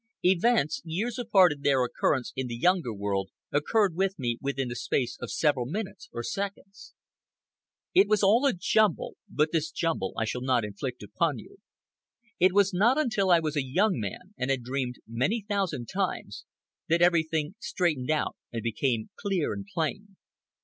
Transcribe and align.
Events, 0.23 0.81
years 0.83 1.19
apart 1.19 1.51
in 1.51 1.61
their 1.61 1.83
occurrence 1.85 2.33
in 2.35 2.47
the 2.47 2.55
Younger 2.57 2.91
World, 2.91 3.29
occurred 3.51 3.93
with 3.93 4.17
me 4.17 4.35
within 4.41 4.67
the 4.67 4.75
space 4.75 5.15
of 5.21 5.29
several 5.29 5.67
minutes, 5.67 6.09
or 6.11 6.23
seconds. 6.23 6.95
It 7.93 8.07
was 8.07 8.23
all 8.23 8.47
a 8.47 8.53
jumble, 8.53 9.15
but 9.29 9.49
this 9.51 9.69
jumble 9.69 10.13
I 10.17 10.25
shall 10.25 10.41
not 10.41 10.65
inflict 10.65 11.03
upon 11.03 11.37
you. 11.37 11.57
It 12.39 12.51
was 12.51 12.73
not 12.73 12.97
until 12.97 13.29
I 13.29 13.41
was 13.41 13.55
a 13.55 13.63
young 13.63 13.99
man 13.99 14.33
and 14.39 14.49
had 14.49 14.63
dreamed 14.63 14.95
many 15.07 15.45
thousand 15.47 15.85
times, 15.85 16.45
that 16.89 17.03
everything 17.03 17.53
straightened 17.59 18.09
out 18.09 18.35
and 18.51 18.63
became 18.63 19.11
clear 19.19 19.53
and 19.53 19.67
plain. 19.71 20.15